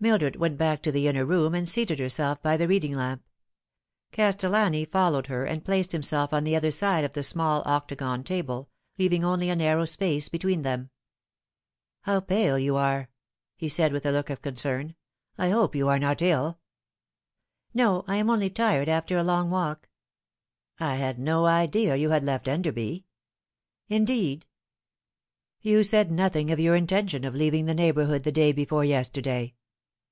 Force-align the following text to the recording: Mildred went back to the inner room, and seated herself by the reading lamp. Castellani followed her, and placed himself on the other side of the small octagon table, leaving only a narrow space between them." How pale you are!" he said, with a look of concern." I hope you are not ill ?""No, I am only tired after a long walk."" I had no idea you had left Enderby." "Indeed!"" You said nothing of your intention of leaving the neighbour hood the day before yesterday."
Mildred 0.00 0.36
went 0.36 0.58
back 0.58 0.82
to 0.82 0.92
the 0.92 1.08
inner 1.08 1.24
room, 1.24 1.54
and 1.54 1.66
seated 1.66 1.98
herself 1.98 2.42
by 2.42 2.58
the 2.58 2.68
reading 2.68 2.94
lamp. 2.94 3.22
Castellani 4.12 4.84
followed 4.84 5.28
her, 5.28 5.46
and 5.46 5.64
placed 5.64 5.92
himself 5.92 6.30
on 6.34 6.44
the 6.44 6.54
other 6.54 6.70
side 6.70 7.04
of 7.04 7.14
the 7.14 7.22
small 7.22 7.62
octagon 7.64 8.22
table, 8.22 8.68
leaving 8.98 9.24
only 9.24 9.48
a 9.48 9.56
narrow 9.56 9.86
space 9.86 10.28
between 10.28 10.60
them." 10.60 10.90
How 12.02 12.20
pale 12.20 12.58
you 12.58 12.76
are!" 12.76 13.08
he 13.56 13.66
said, 13.66 13.94
with 13.94 14.04
a 14.04 14.12
look 14.12 14.28
of 14.28 14.42
concern." 14.42 14.94
I 15.38 15.48
hope 15.48 15.74
you 15.74 15.88
are 15.88 15.98
not 15.98 16.20
ill 16.20 16.58
?""No, 17.72 18.04
I 18.06 18.16
am 18.16 18.28
only 18.28 18.50
tired 18.50 18.90
after 18.90 19.16
a 19.16 19.24
long 19.24 19.48
walk."" 19.48 19.88
I 20.78 20.96
had 20.96 21.18
no 21.18 21.46
idea 21.46 21.96
you 21.96 22.10
had 22.10 22.22
left 22.24 22.46
Enderby." 22.46 23.06
"Indeed!"" 23.88 24.44
You 25.62 25.82
said 25.82 26.12
nothing 26.12 26.50
of 26.50 26.60
your 26.60 26.76
intention 26.76 27.24
of 27.24 27.34
leaving 27.34 27.64
the 27.64 27.74
neighbour 27.74 28.04
hood 28.04 28.24
the 28.24 28.32
day 28.32 28.52
before 28.52 28.84
yesterday." 28.84 29.54